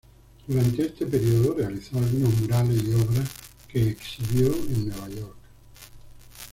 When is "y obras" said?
2.83-3.29